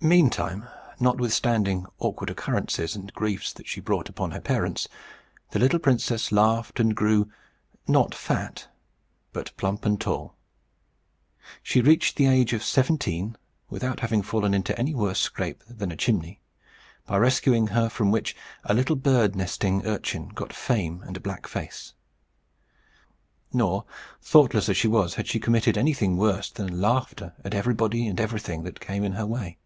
[0.00, 0.64] Meantime,
[1.00, 4.86] notwithstanding awkward occurrences, and griefs that she brought upon her parents,
[5.50, 7.28] the little princess laughed and grew
[7.88, 8.68] not fat,
[9.32, 10.36] but plump and tall.
[11.64, 13.36] She reached the age of seventeen,
[13.68, 16.40] without having fallen into any worse scrape than a chimney;
[17.04, 21.48] by rescuing her from which, a little bird nesting urchin got fame and a black
[21.48, 21.94] face.
[23.52, 23.84] Nor,
[24.22, 28.62] thoughtless as she was, had she committed anything worse than laughter at everybody and everything
[28.62, 29.58] that came in her way.